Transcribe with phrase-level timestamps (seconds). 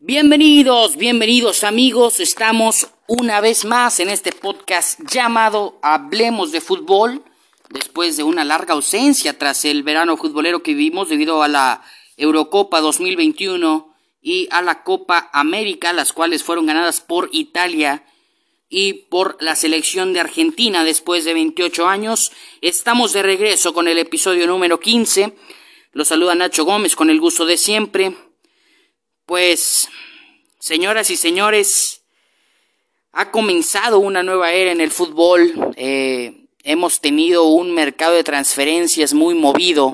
[0.00, 7.24] Bienvenidos, bienvenidos amigos, estamos una vez más en este podcast llamado Hablemos de Fútbol,
[7.70, 11.82] después de una larga ausencia tras el verano futbolero que vivimos debido a la
[12.16, 13.92] Eurocopa 2021
[14.22, 18.04] y a la Copa América, las cuales fueron ganadas por Italia
[18.68, 22.30] y por la selección de Argentina después de 28 años.
[22.60, 25.34] Estamos de regreso con el episodio número 15.
[25.90, 28.14] Los saluda Nacho Gómez con el gusto de siempre.
[29.28, 29.90] Pues,
[30.58, 32.00] señoras y señores,
[33.12, 35.74] ha comenzado una nueva era en el fútbol.
[35.76, 39.92] Eh, hemos tenido un mercado de transferencias muy movido.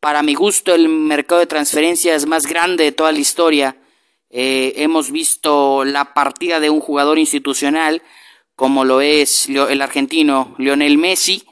[0.00, 3.76] Para mi gusto, el mercado de transferencias más grande de toda la historia.
[4.28, 8.02] Eh, hemos visto la partida de un jugador institucional,
[8.56, 11.44] como lo es el argentino Lionel Messi,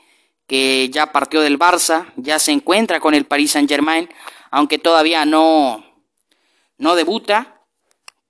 [0.48, 4.08] que ya partió del Barça, ya se encuentra con el Paris Saint Germain,
[4.50, 5.91] aunque todavía no,
[6.78, 7.62] no debuta,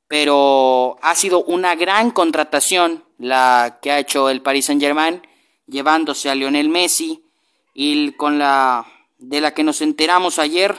[0.09, 5.23] pero ha sido una gran contratación la que ha hecho el Paris Saint Germain,
[5.66, 7.24] llevándose a Lionel Messi
[7.73, 8.87] y con la
[9.18, 10.74] de la que nos enteramos ayer,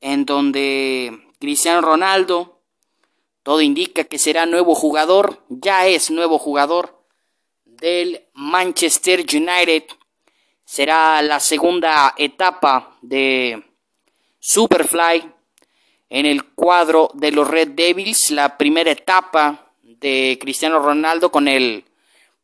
[0.00, 2.62] en donde Cristiano Ronaldo,
[3.42, 7.02] todo indica que será nuevo jugador, ya es nuevo jugador
[7.64, 9.84] del Manchester United.
[10.64, 13.64] Será la segunda etapa de
[14.38, 15.32] Superfly
[16.10, 21.84] en el cuadro de los Red Devils, la primera etapa de Cristiano Ronaldo con el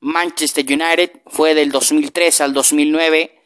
[0.00, 3.40] Manchester United fue del 2003 al 2009,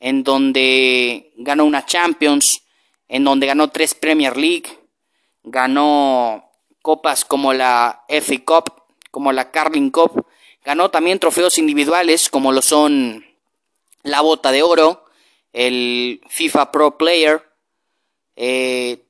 [0.00, 2.64] en donde ganó una Champions,
[3.08, 4.66] en donde ganó tres Premier League,
[5.44, 10.26] ganó copas como la FA Cup, como la Carling Cup,
[10.64, 13.24] ganó también trofeos individuales como lo son
[14.02, 15.04] la Bota de Oro,
[15.52, 17.44] el FIFA Pro Player,
[18.34, 19.04] eh,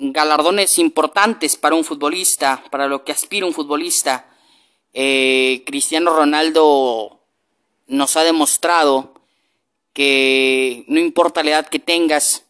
[0.00, 4.26] galardones importantes para un futbolista, para lo que aspira un futbolista.
[4.94, 7.20] Eh, Cristiano Ronaldo
[7.86, 9.14] nos ha demostrado
[9.92, 12.46] que no importa la edad que tengas,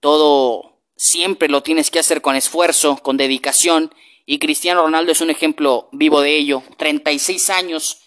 [0.00, 3.92] todo siempre lo tienes que hacer con esfuerzo, con dedicación,
[4.26, 6.62] y Cristiano Ronaldo es un ejemplo vivo de ello.
[6.76, 8.02] 36 años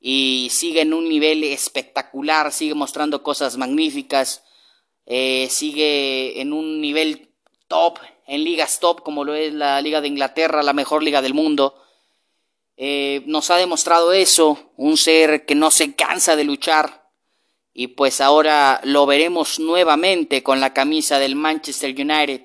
[0.00, 4.44] y sigue en un nivel espectacular, sigue mostrando cosas magníficas,
[5.04, 7.27] eh, sigue en un nivel
[7.68, 11.34] top, en ligas top como lo es la Liga de Inglaterra, la mejor liga del
[11.34, 11.80] mundo.
[12.76, 17.08] Eh, nos ha demostrado eso, un ser que no se cansa de luchar,
[17.72, 22.42] y pues ahora lo veremos nuevamente con la camisa del Manchester United.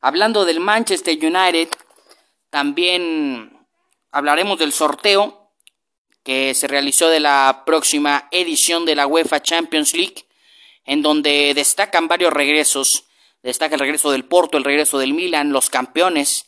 [0.00, 1.68] Hablando del Manchester United,
[2.50, 3.64] también
[4.10, 5.52] hablaremos del sorteo
[6.24, 10.26] que se realizó de la próxima edición de la UEFA Champions League,
[10.84, 13.05] en donde destacan varios regresos.
[13.46, 16.46] Destaca el regreso del Porto, el regreso del Milan, los campeones,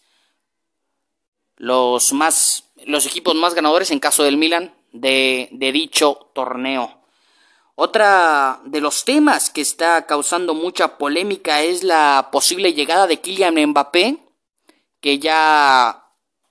[1.56, 7.00] los más, los equipos más ganadores en caso del Milan de, de dicho torneo.
[7.76, 13.54] Otra de los temas que está causando mucha polémica es la posible llegada de Kylian
[13.68, 14.18] Mbappé,
[15.00, 16.04] que ya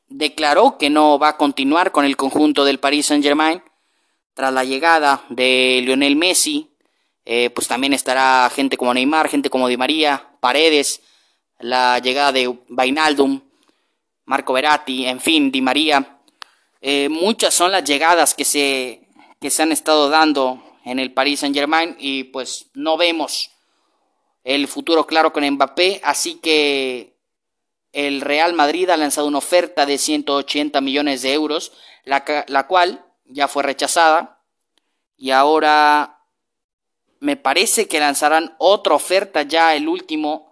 [0.08, 3.62] declaró que no va a continuar con el conjunto del Paris Saint-Germain
[4.34, 6.70] tras la llegada de Lionel Messi.
[7.30, 11.02] Eh, pues también estará gente como Neymar, gente como Di María, Paredes,
[11.60, 13.42] la llegada de Vainaldum,
[14.24, 16.20] Marco Verratti, en fin, Di María.
[16.80, 19.10] Eh, muchas son las llegadas que se,
[19.42, 23.52] que se han estado dando en el Paris Saint Germain y pues no vemos
[24.46, 27.18] el futuro claro con Mbappé, así que
[27.92, 31.74] el Real Madrid ha lanzado una oferta de 180 millones de euros,
[32.06, 34.40] la, la cual ya fue rechazada
[35.18, 36.17] y ahora
[37.20, 40.48] me parece que lanzarán otra oferta ya el último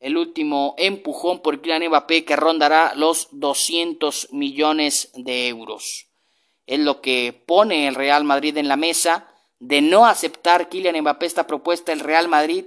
[0.00, 6.06] el último empujón por Kylian Mbappé que rondará los 200 millones de euros.
[6.66, 11.26] Es lo que pone el Real Madrid en la mesa de no aceptar Kylian Mbappé
[11.26, 12.64] esta propuesta, el Real Madrid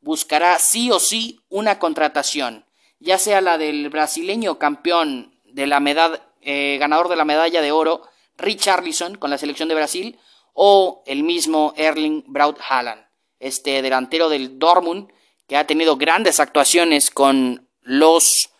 [0.00, 2.66] buscará sí o sí una contratación,
[3.00, 7.72] ya sea la del brasileño campeón de la medalla, eh, ganador de la medalla de
[7.72, 8.02] oro,
[8.36, 10.18] Richarlison con la selección de Brasil,
[10.54, 13.04] o el mismo Erling Braut Haaland,
[13.38, 15.12] este delantero del Dortmund
[15.46, 18.50] que ha tenido grandes actuaciones con los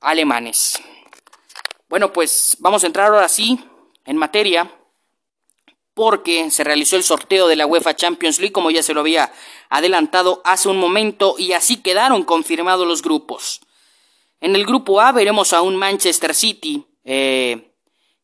[0.00, 0.80] alemanes.
[1.88, 3.60] Bueno, pues vamos a entrar ahora sí
[4.06, 4.72] en materia
[5.92, 9.32] porque se realizó el sorteo de la UEFA Champions League como ya se lo había
[9.68, 13.60] adelantado hace un momento y así quedaron confirmados los grupos.
[14.40, 17.74] En el grupo A veremos a un Manchester City eh,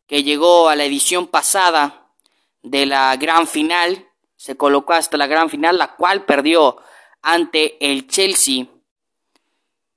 [0.06, 2.05] que llegó a la edición pasada
[2.66, 6.76] de la gran final, se colocó hasta la gran final, la cual perdió
[7.22, 8.66] ante el Chelsea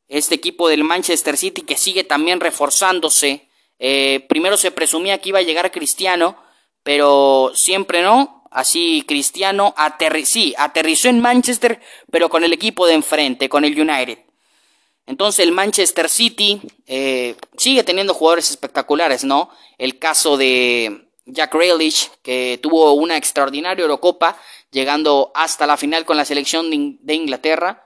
[0.07, 3.49] este equipo del Manchester City que sigue también reforzándose.
[3.79, 6.37] Eh, primero se presumía que iba a llegar Cristiano,
[6.83, 8.43] pero siempre no.
[8.51, 11.79] Así Cristiano aterrizó en Manchester,
[12.11, 14.19] pero con el equipo de enfrente, con el United.
[15.07, 19.49] Entonces el Manchester City eh, sigue teniendo jugadores espectaculares, ¿no?
[19.79, 24.37] El caso de Jack Grealish, que tuvo una extraordinaria Eurocopa,
[24.71, 27.85] llegando hasta la final con la selección de Inglaterra.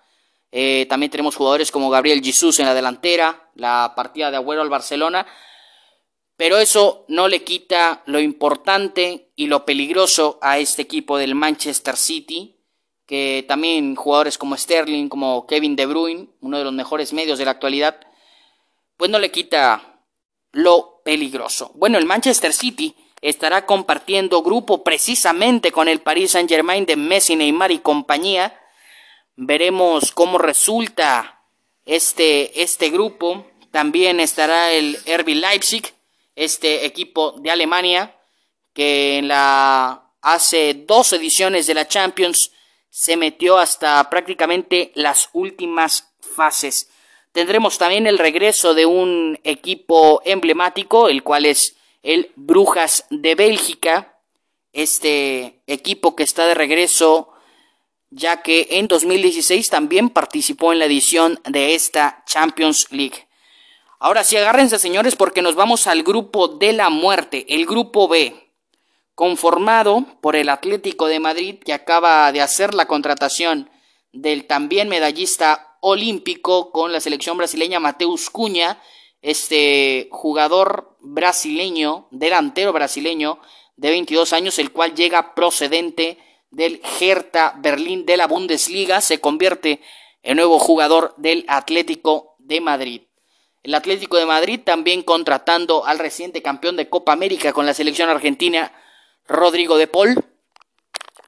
[0.51, 4.69] Eh, también tenemos jugadores como Gabriel Jesus en la delantera, la partida de Agüero al
[4.69, 5.25] Barcelona.
[6.35, 11.95] Pero eso no le quita lo importante y lo peligroso a este equipo del Manchester
[11.95, 12.59] City,
[13.05, 17.45] que también jugadores como Sterling, como Kevin De Bruyne, uno de los mejores medios de
[17.45, 17.99] la actualidad,
[18.97, 20.01] pues no le quita
[20.51, 21.71] lo peligroso.
[21.75, 27.35] Bueno, el Manchester City estará compartiendo grupo precisamente con el Paris Saint Germain de Messi,
[27.35, 28.59] Neymar y compañía
[29.35, 31.41] Veremos cómo resulta
[31.85, 33.47] este, este grupo.
[33.71, 35.91] También estará el RB Leipzig,
[36.35, 38.15] este equipo de Alemania,
[38.73, 42.51] que en la hace dos ediciones de la Champions
[42.89, 46.89] se metió hasta prácticamente las últimas fases.
[47.31, 54.19] Tendremos también el regreso de un equipo emblemático, el cual es el Brujas de Bélgica,
[54.73, 57.33] este equipo que está de regreso
[58.15, 63.27] ya que en 2016 también participó en la edición de esta Champions League.
[63.99, 68.51] Ahora sí, agárrense señores porque nos vamos al grupo de la muerte, el grupo B,
[69.15, 73.69] conformado por el Atlético de Madrid que acaba de hacer la contratación
[74.11, 78.81] del también medallista olímpico con la selección brasileña Mateus Cuña,
[79.21, 83.39] este jugador brasileño, delantero brasileño
[83.75, 86.17] de 22 años, el cual llega procedente
[86.49, 89.81] del Hertha Berlín de la Bundesliga, se convierte
[90.23, 93.01] en nuevo jugador del Atlético de Madrid.
[93.63, 98.09] El Atlético de Madrid también contratando al reciente campeón de Copa América con la selección
[98.09, 98.71] argentina,
[99.27, 100.23] Rodrigo de Paul.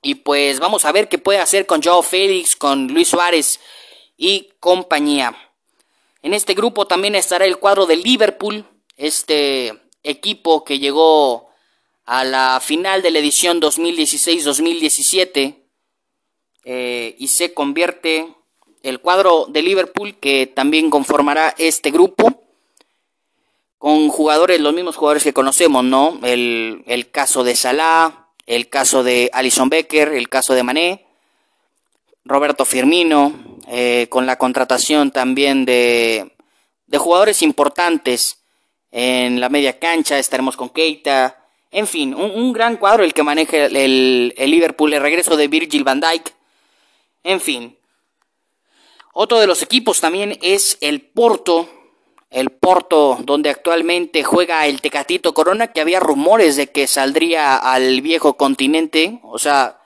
[0.01, 3.59] Y pues vamos a ver qué puede hacer con Joao Félix, con Luis Suárez
[4.17, 5.35] y compañía.
[6.21, 8.65] En este grupo también estará el cuadro de Liverpool,
[8.97, 11.49] este equipo que llegó
[12.05, 15.55] a la final de la edición 2016-2017
[16.63, 18.33] eh, y se convierte
[18.83, 22.43] el cuadro de Liverpool que también conformará este grupo
[23.77, 26.19] con jugadores, los mismos jugadores que conocemos, ¿no?
[26.23, 31.05] El, caso de Salah, el caso de Alison Becker, el caso de Mané,
[32.23, 36.35] Roberto Firmino, eh, con la contratación también de,
[36.87, 38.44] de jugadores importantes
[38.97, 43.65] en la media cancha, estaremos con Keita, en fin, un, gran cuadro el que maneja
[43.65, 46.33] el, Liverpool, el regreso de Virgil van Dijk.
[47.21, 47.77] En fin.
[49.11, 51.67] Otro de los equipos también es el Porto.
[52.29, 57.99] El Porto, donde actualmente juega el Tecatito Corona, que había rumores de que saldría al
[57.99, 59.81] viejo continente, o sea,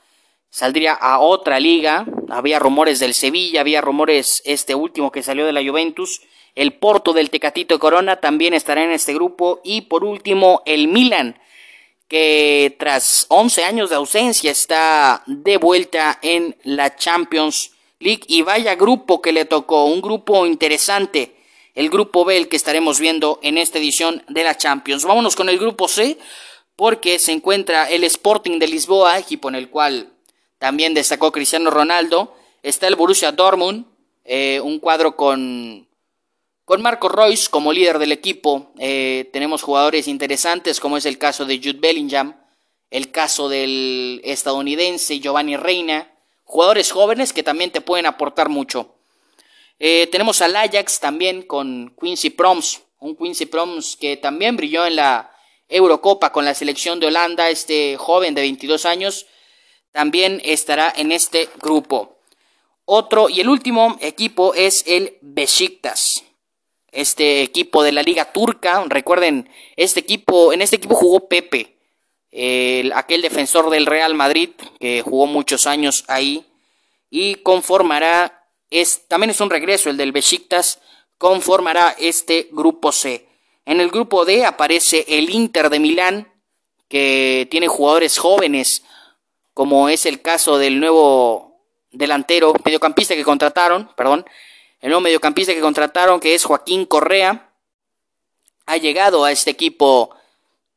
[0.52, 2.06] saldría a otra liga.
[2.30, 6.22] Había rumores del Sevilla, había rumores este último que salió de la Juventus.
[6.60, 9.62] El Porto del Tecatito Corona también estará en este grupo.
[9.64, 11.40] Y por último, el Milan
[12.10, 18.76] que tras 11 años de ausencia está de vuelta en la Champions League y vaya
[18.76, 21.38] grupo que le tocó, un grupo interesante,
[21.76, 25.06] el grupo B el que estaremos viendo en esta edición de la Champions.
[25.06, 26.18] Vámonos con el grupo C
[26.76, 30.12] porque se encuentra el Sporting de Lisboa, equipo en el cual
[30.58, 33.86] también destacó Cristiano Ronaldo, está el Borussia Dortmund,
[34.26, 35.88] eh, un cuadro con
[36.70, 41.46] con Marco Royce como líder del equipo, eh, tenemos jugadores interesantes como es el caso
[41.46, 42.40] de Jude Bellingham,
[42.92, 48.94] el caso del estadounidense Giovanni Reina, jugadores jóvenes que también te pueden aportar mucho.
[49.80, 54.98] Eh, tenemos al Ajax también con Quincy Proms, un Quincy Proms que también brilló en
[54.98, 55.32] la
[55.68, 59.26] Eurocopa con la selección de Holanda, este joven de 22 años,
[59.92, 62.20] también estará en este grupo.
[62.86, 66.29] Otro y el último equipo es el Besiktas
[66.92, 68.84] este equipo de la liga turca.
[68.88, 71.76] Recuerden, este equipo, en este equipo jugó Pepe,
[72.94, 76.46] aquel defensor del Real Madrid que jugó muchos años ahí
[77.10, 80.80] y conformará, es, también es un regreso el del Besiktas,
[81.18, 83.28] conformará este grupo C.
[83.66, 86.32] En el grupo D aparece el Inter de Milán,
[86.88, 88.84] que tiene jugadores jóvenes,
[89.54, 94.26] como es el caso del nuevo delantero, mediocampista que contrataron, perdón,
[94.82, 97.52] el nuevo mediocampista que contrataron, que es Joaquín Correa,
[98.66, 100.16] ha llegado a este equipo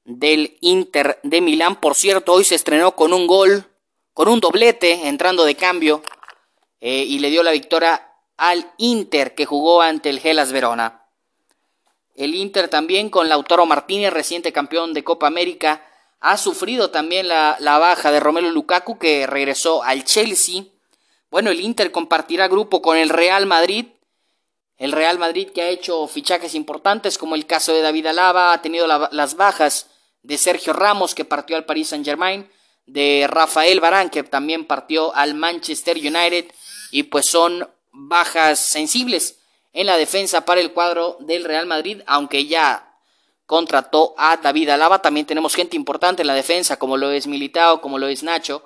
[0.05, 1.77] del Inter de Milán.
[1.77, 3.67] Por cierto, hoy se estrenó con un gol,
[4.15, 6.03] con un doblete, entrando de cambio,
[6.81, 11.05] eh, y le dio la victoria, al Inter que jugó ante el Gelas Verona.
[12.17, 15.87] El Inter también con Lautaro Martínez, reciente campeón de Copa América,
[16.21, 20.65] ha sufrido también la, la baja de Romelu Lukaku que regresó al Chelsea.
[21.33, 23.87] Bueno, el Inter compartirá grupo con el Real Madrid.
[24.77, 28.61] El Real Madrid que ha hecho fichajes importantes como el caso de David Alaba, ha
[28.61, 29.89] tenido las bajas
[30.23, 32.51] de Sergio Ramos que partió al Paris Saint Germain,
[32.85, 36.53] de Rafael Barán que también partió al Manchester United
[36.91, 39.39] y pues son bajas sensibles
[39.73, 42.95] en la defensa para el cuadro del Real Madrid, aunque ya
[43.47, 47.81] contrató a David Alaba, también tenemos gente importante en la defensa como lo es Militao,
[47.81, 48.63] como lo es Nacho.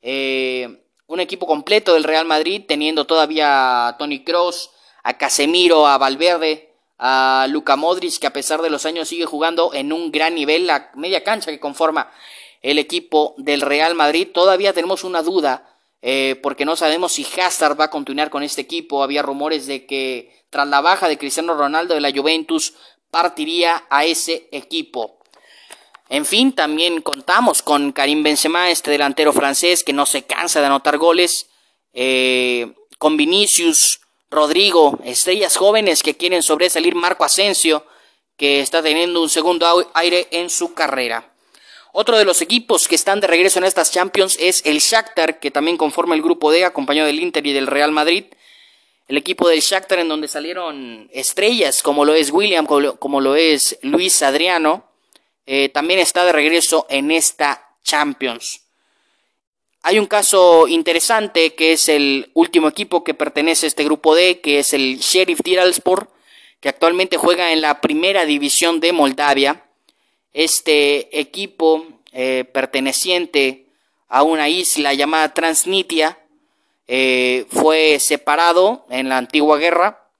[0.00, 4.70] Eh, un equipo completo del Real Madrid, teniendo todavía a Tony Cross,
[5.02, 9.72] a Casemiro, a Valverde, a Luka Modric, que a pesar de los años sigue jugando
[9.72, 12.10] en un gran nivel, la media cancha que conforma
[12.60, 14.28] el equipo del Real Madrid.
[14.32, 18.60] Todavía tenemos una duda, eh, porque no sabemos si Hazard va a continuar con este
[18.60, 19.02] equipo.
[19.02, 22.74] Había rumores de que tras la baja de Cristiano Ronaldo de la Juventus
[23.10, 25.17] partiría a ese equipo.
[26.10, 30.66] En fin, también contamos con Karim Benzema, este delantero francés que no se cansa de
[30.66, 31.48] anotar goles,
[31.92, 34.00] eh, con Vinicius,
[34.30, 37.84] Rodrigo, estrellas jóvenes que quieren sobresalir, Marco Asensio,
[38.36, 41.32] que está teniendo un segundo aire en su carrera.
[41.92, 45.50] Otro de los equipos que están de regreso en estas Champions es el Shakhtar, que
[45.50, 48.24] también conforma el grupo D, acompañado del Inter y del Real Madrid.
[49.08, 53.78] El equipo del Shakhtar en donde salieron estrellas como lo es William, como lo es
[53.82, 54.87] Luis Adriano,
[55.50, 58.66] eh, también está de regreso en esta Champions.
[59.80, 64.42] Hay un caso interesante que es el último equipo que pertenece a este grupo D,
[64.42, 66.10] que es el Sheriff Tiraspol,
[66.60, 69.64] que actualmente juega en la primera división de Moldavia.
[70.34, 73.68] Este equipo eh, perteneciente
[74.08, 76.18] a una isla llamada Transnistria
[76.88, 80.10] eh, fue separado en la antigua guerra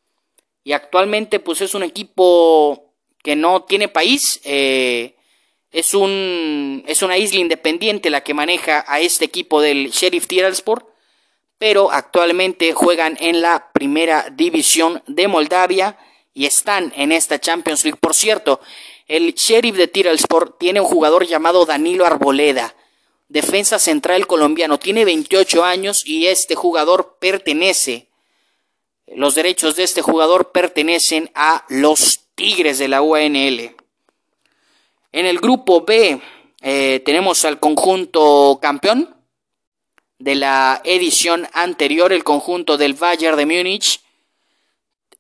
[0.64, 4.40] y actualmente pues es un equipo que no tiene país
[5.70, 10.84] es, un, es una isla independiente la que maneja a este equipo del Sheriff Tiraspol,
[11.58, 15.98] pero actualmente juegan en la primera división de Moldavia
[16.32, 17.98] y están en esta Champions League.
[18.00, 18.60] Por cierto,
[19.06, 22.75] el Sheriff de Tiraspol tiene un jugador llamado Danilo Arboleda,
[23.28, 28.08] defensa central colombiano, tiene 28 años y este jugador pertenece,
[29.06, 33.75] los derechos de este jugador pertenecen a los Tigres de la UNL.
[35.12, 36.20] En el grupo B
[36.60, 39.16] eh, tenemos al conjunto campeón
[40.18, 44.00] de la edición anterior, el conjunto del Bayern de Múnich,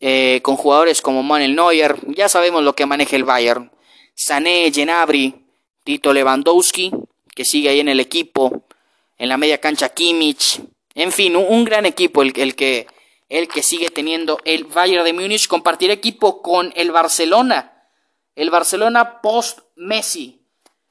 [0.00, 3.70] eh, con jugadores como Manuel Neuer, ya sabemos lo que maneja el Bayern,
[4.14, 5.46] Sané, Genabri,
[5.84, 6.92] Tito Lewandowski,
[7.34, 8.64] que sigue ahí en el equipo,
[9.16, 10.60] en la media cancha Kimmich,
[10.94, 12.86] en fin, un, gran equipo el, que,
[13.28, 17.86] el que sigue teniendo el Bayern de Múnich, compartir equipo con el Barcelona,
[18.34, 20.42] el Barcelona post Messi.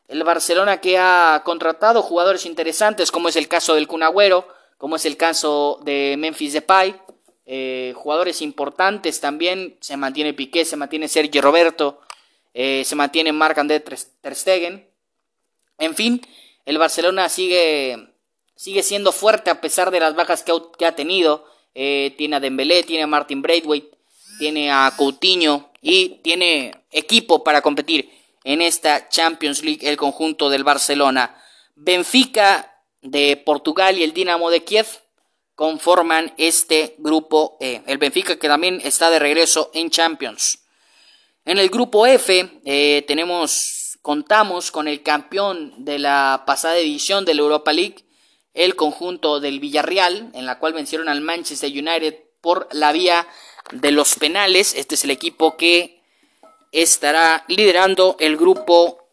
[0.08, 5.06] El Barcelona que ha contratado jugadores interesantes, como es el caso del Cunagüero, como es
[5.06, 6.96] el caso de Memphis Depay,
[7.46, 9.78] eh, jugadores importantes también.
[9.82, 12.00] Se mantiene Piqué, se mantiene Sergio Roberto,
[12.54, 14.90] eh, se mantiene Marc-André Ter Stegen.
[15.78, 16.22] En fin,
[16.66, 18.14] el Barcelona sigue,
[18.56, 21.46] sigue siendo fuerte a pesar de las bajas que ha, tenido.
[21.76, 23.92] Eh, tiene a Dembélé, tiene a Martin Braithwaite,
[24.40, 28.10] tiene a Coutinho y tiene equipo para competir
[28.48, 31.36] en esta Champions League el conjunto del Barcelona.
[31.76, 34.88] Benfica de Portugal y el Dinamo de Kiev
[35.54, 37.82] conforman este grupo E.
[37.88, 40.64] El Benfica que también está de regreso en Champions.
[41.44, 47.34] En el grupo F eh, tenemos, contamos con el campeón de la pasada edición de
[47.34, 48.06] la Europa League,
[48.54, 53.28] el conjunto del Villarreal, en la cual vencieron al Manchester United por la vía
[53.72, 54.74] de los penales.
[54.74, 55.97] Este es el equipo que
[56.72, 59.10] estará liderando el grupo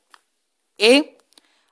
[0.79, 1.19] E,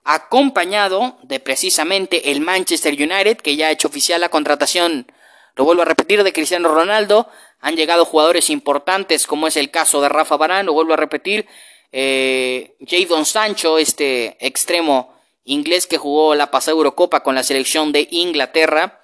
[0.05, 5.07] acompañado de precisamente el Manchester United, que ya ha hecho oficial la contratación,
[5.55, 7.29] lo vuelvo a repetir, de Cristiano Ronaldo.
[7.61, 11.47] Han llegado jugadores importantes, como es el caso de Rafa Barán, lo vuelvo a repetir.
[11.93, 18.09] Eh, Jadon Sancho, este extremo inglés que jugó la pasada Eurocopa con la selección de
[18.11, 19.01] Inglaterra.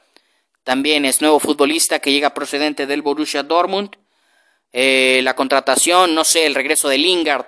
[0.64, 3.96] También es nuevo futbolista que llega procedente del Borussia Dortmund.
[4.72, 7.46] Eh, la contratación, no sé, el regreso de Lingard.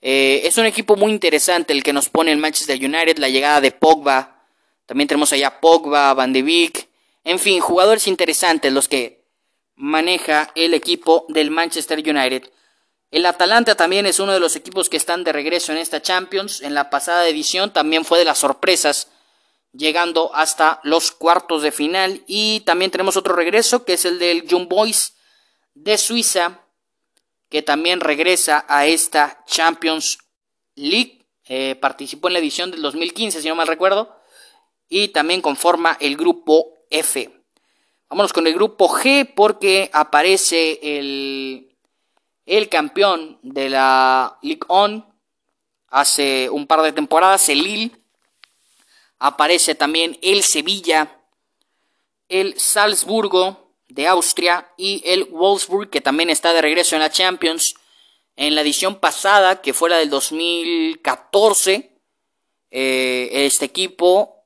[0.00, 3.60] Eh, es un equipo muy interesante el que nos pone el Manchester United, la llegada
[3.60, 4.44] de Pogba.
[4.86, 6.88] También tenemos allá Pogba, Van de Beek.
[7.24, 9.24] En fin, jugadores interesantes los que
[9.74, 12.50] maneja el equipo del Manchester United.
[13.10, 16.62] El Atalanta también es uno de los equipos que están de regreso en esta Champions.
[16.62, 19.08] En la pasada edición también fue de las sorpresas
[19.72, 22.22] llegando hasta los cuartos de final.
[22.26, 25.14] Y también tenemos otro regreso, que es el del Young Boys
[25.82, 26.64] de Suiza,
[27.48, 30.18] que también regresa a esta Champions
[30.74, 31.26] League.
[31.48, 34.14] Eh, participó en la edición del 2015, si no mal recuerdo.
[34.88, 37.30] Y también conforma el grupo F.
[38.08, 41.76] Vámonos con el grupo G porque aparece el,
[42.46, 45.06] el campeón de la League On
[45.88, 47.92] hace un par de temporadas, el Lille.
[49.18, 51.22] Aparece también el Sevilla,
[52.28, 57.74] el Salzburgo de Austria y el Wolfsburg que también está de regreso en la Champions.
[58.36, 61.90] En la edición pasada, que fue la del 2014,
[62.70, 64.44] eh, este equipo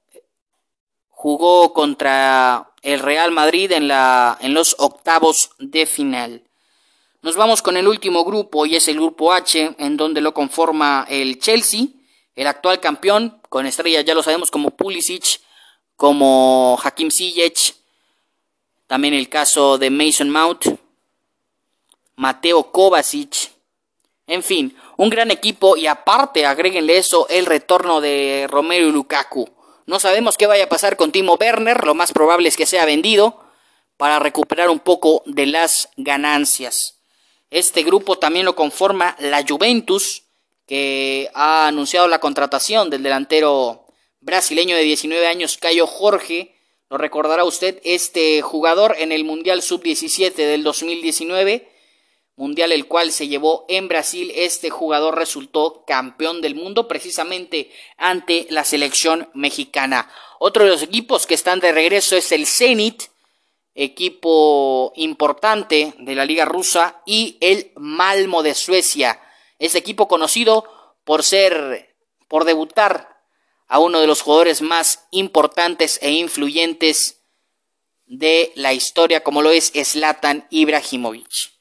[1.09, 6.43] jugó contra el Real Madrid en, la, en los octavos de final.
[7.21, 11.07] Nos vamos con el último grupo y es el grupo H, en donde lo conforma
[11.09, 11.87] el Chelsea,
[12.35, 15.41] el actual campeón, con estrellas ya lo sabemos como Pulisic,
[15.95, 17.77] como Hakim Ziyech,
[18.93, 20.67] también el caso de Mason Mount,
[22.17, 23.51] Mateo Kovacic,
[24.27, 29.49] en fin, un gran equipo y aparte agréguenle eso el retorno de Romero y Lukaku.
[29.87, 32.85] No sabemos qué vaya a pasar con Timo Werner, lo más probable es que sea
[32.85, 33.43] vendido
[33.97, 37.01] para recuperar un poco de las ganancias.
[37.49, 40.25] Este grupo también lo conforma la Juventus,
[40.67, 43.87] que ha anunciado la contratación del delantero
[44.21, 46.52] brasileño de 19 años, Cayo Jorge.
[46.93, 51.67] Lo recordará usted, este jugador en el Mundial Sub-17 del 2019
[52.37, 58.47] mundial el cual se llevó en Brasil, este jugador resultó campeón del mundo precisamente ante
[58.51, 60.11] la selección mexicana.
[60.39, 63.05] Otro de los equipos que están de regreso es el Zenit,
[63.75, 69.19] equipo importante de la liga rusa, y el Malmo de Suecia,
[69.59, 70.67] este equipo conocido
[71.05, 71.97] por ser,
[72.29, 73.12] por debutar
[73.73, 77.23] a uno de los jugadores más importantes e influyentes
[78.05, 81.55] de la historia, como lo es Zlatan Ibrahimovic.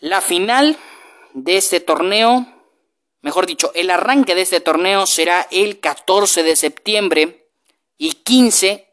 [0.00, 0.76] La final
[1.32, 2.46] de este torneo,
[3.22, 7.48] mejor dicho, el arranque de este torneo será el 14 de septiembre
[7.96, 8.86] y 15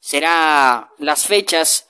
[0.00, 1.86] será las fechas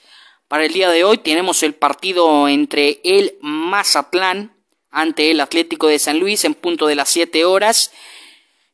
[0.49, 4.53] Para el día de hoy tenemos el partido entre el Mazatlán
[4.91, 7.93] ante el Atlético de San Luis en punto de las 7 horas.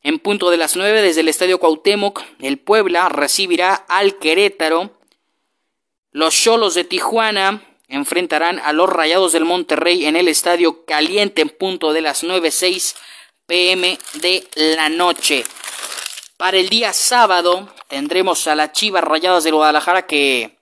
[0.06, 4.92] En punto de las 9 desde el Estadio Cuauhtémoc, el Puebla recibirá al Querétaro.
[6.12, 11.50] Los Cholos de Tijuana enfrentarán a los Rayados del Monterrey en el Estadio Caliente en
[11.50, 12.96] punto de las 9.06
[13.48, 15.44] pm de la noche.
[16.38, 20.60] Para el día sábado tendremos a las Chivas Rayadas de Guadalajara que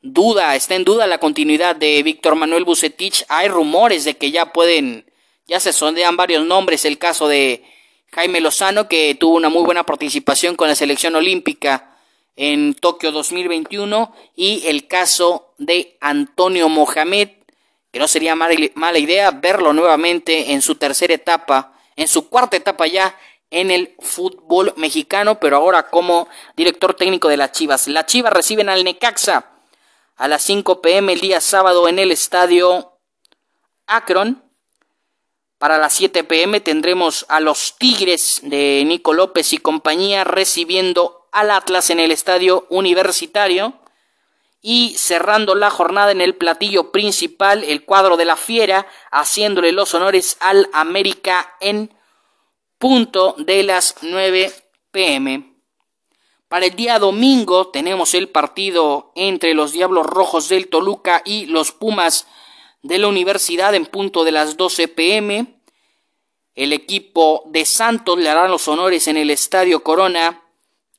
[0.00, 3.24] duda, está en duda la continuidad de Víctor Manuel Bucetich.
[3.30, 5.10] Hay rumores de que ya pueden,
[5.48, 6.84] ya se sondean varios nombres.
[6.84, 7.64] El caso de
[8.12, 11.96] Jaime Lozano que tuvo una muy buena participación con la selección olímpica
[12.34, 17.28] en Tokio 2021 y el caso de Antonio Mohamed,
[17.92, 22.88] que no sería mala idea verlo nuevamente en su tercera etapa, en su cuarta etapa
[22.88, 23.16] ya
[23.50, 27.86] en el fútbol mexicano, pero ahora como director técnico de las Chivas.
[27.86, 29.50] Las Chivas reciben al Necaxa
[30.16, 32.92] a las 5 pm el día sábado en el estadio
[33.86, 34.49] Akron.
[35.60, 41.50] Para las 7 pm tendremos a los Tigres de Nico López y compañía recibiendo al
[41.50, 43.74] Atlas en el estadio universitario.
[44.62, 49.92] Y cerrando la jornada en el platillo principal, el cuadro de la Fiera, haciéndole los
[49.92, 51.94] honores al América en
[52.78, 54.50] punto de las 9
[54.92, 55.56] pm.
[56.48, 61.70] Para el día domingo tenemos el partido entre los Diablos Rojos del Toluca y los
[61.72, 62.26] Pumas
[62.82, 65.46] de la Universidad en punto de las 12 pm.
[66.54, 70.42] El equipo de Santos le hará los honores en el Estadio Corona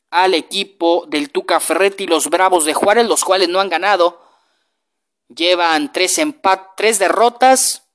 [0.10, 4.22] al equipo del Tuca Ferretti, los Bravos de Juárez, los cuales no han ganado
[5.36, 6.20] llevan tres,
[6.76, 7.88] tres derrotas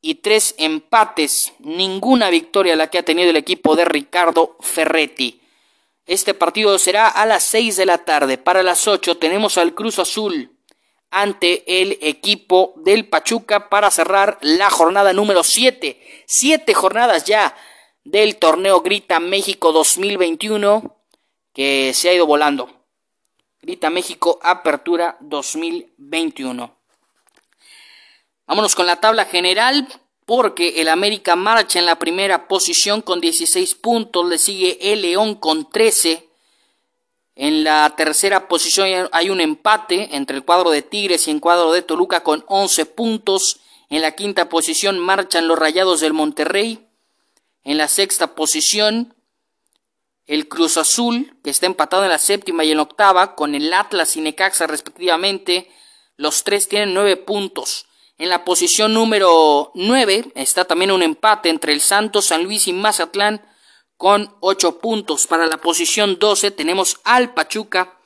[0.00, 1.52] y tres empates.
[1.58, 5.40] Ninguna victoria la que ha tenido el equipo de Ricardo Ferretti.
[6.06, 8.38] Este partido será a las 6 de la tarde.
[8.38, 10.55] Para las 8 tenemos al Cruz Azul
[11.10, 16.24] ante el equipo del Pachuca para cerrar la jornada número 7.
[16.26, 17.56] Siete jornadas ya
[18.04, 20.96] del torneo Grita México 2021
[21.52, 22.68] que se ha ido volando.
[23.62, 26.76] Grita México Apertura 2021.
[28.46, 29.88] Vámonos con la tabla general
[30.26, 35.36] porque el América marcha en la primera posición con 16 puntos, le sigue el León
[35.36, 36.25] con 13.
[37.38, 41.70] En la tercera posición hay un empate entre el cuadro de Tigres y el cuadro
[41.70, 43.60] de Toluca con 11 puntos.
[43.90, 46.88] En la quinta posición marchan los Rayados del Monterrey.
[47.62, 49.14] En la sexta posición
[50.26, 53.72] el Cruz Azul, que está empatado en la séptima y en la octava, con el
[53.72, 55.70] Atlas y Necaxa respectivamente.
[56.16, 57.86] Los tres tienen nueve puntos.
[58.16, 62.72] En la posición número 9 está también un empate entre el Santos, San Luis y
[62.72, 63.42] Mazatlán
[63.96, 65.26] con 8 puntos.
[65.26, 67.98] Para la posición 12 tenemos al Pachuca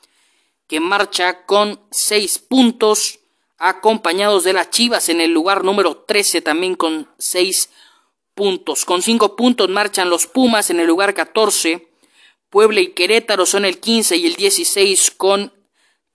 [0.67, 3.19] que marcha con 6 puntos
[3.57, 7.69] acompañados de las Chivas en el lugar número 13 también con 6
[8.33, 8.85] puntos.
[8.85, 11.87] Con 5 puntos marchan los Pumas en el lugar 14.
[12.49, 15.53] Puebla y Querétaro son el 15 y el 16 con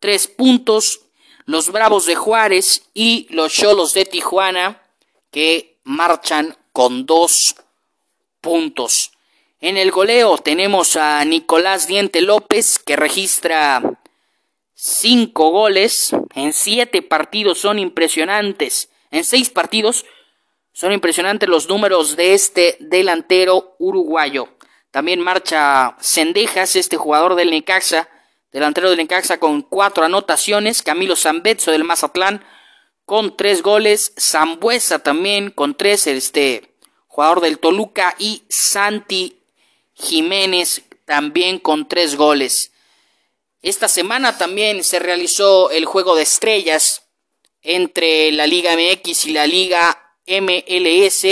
[0.00, 1.00] 3 puntos
[1.46, 4.82] los Bravos de Juárez y los Cholos de Tijuana
[5.30, 7.54] que marchan con dos
[8.40, 9.12] puntos.
[9.66, 13.82] En el goleo tenemos a Nicolás Diente López que registra
[14.74, 17.58] cinco goles en siete partidos.
[17.58, 18.90] Son impresionantes.
[19.10, 20.04] En seis partidos
[20.72, 24.50] son impresionantes los números de este delantero uruguayo.
[24.92, 28.08] También marcha Cendejas, este jugador del Necaxa,
[28.52, 32.44] delantero del Necaxa con cuatro anotaciones, Camilo Zambetso del Mazatlán
[33.04, 36.76] con tres goles, Zambuesa también con tres, este
[37.08, 39.42] jugador del Toluca y Santi
[39.96, 42.72] Jiménez también con tres goles.
[43.62, 47.02] Esta semana también se realizó el juego de estrellas
[47.62, 51.24] entre la Liga MX y la Liga MLS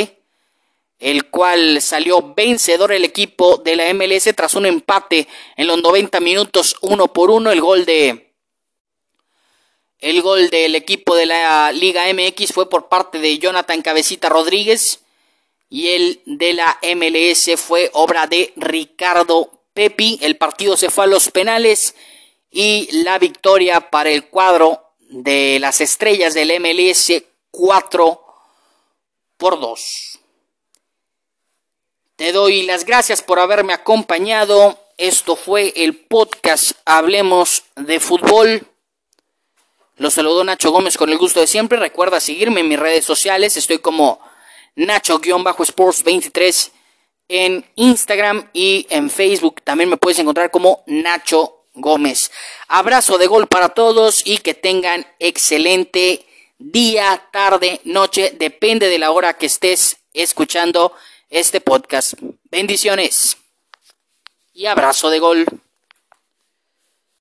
[1.04, 6.18] el cual salió vencedor el equipo de la MLS tras un empate en los 90
[6.20, 8.32] minutos uno por uno, el gol de
[9.98, 15.03] el gol del equipo de la Liga MX fue por parte de Jonathan Cabecita Rodríguez
[15.74, 20.20] y el de la MLS fue obra de Ricardo Pepi.
[20.22, 21.96] El partido se fue a los penales
[22.48, 28.24] y la victoria para el cuadro de las estrellas del MLS 4
[29.36, 30.20] por 2.
[32.14, 34.78] Te doy las gracias por haberme acompañado.
[34.96, 38.64] Esto fue el podcast Hablemos de Fútbol.
[39.96, 41.80] Los saludó Nacho Gómez con el gusto de siempre.
[41.80, 43.56] Recuerda seguirme en mis redes sociales.
[43.56, 44.20] Estoy como
[44.76, 46.70] Nacho-Sports23
[47.28, 49.62] en Instagram y en Facebook.
[49.62, 52.30] También me puedes encontrar como Nacho Gómez.
[52.68, 56.26] Abrazo de gol para todos y que tengan excelente
[56.58, 58.32] día, tarde, noche.
[58.36, 60.92] Depende de la hora que estés escuchando
[61.30, 62.14] este podcast.
[62.44, 63.36] Bendiciones
[64.52, 65.46] y abrazo de gol.